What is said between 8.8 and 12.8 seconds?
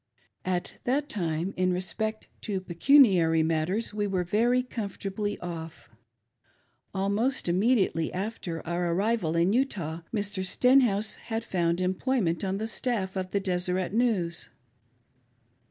arrival in Utah, Mr. Stenhouse had found employment on the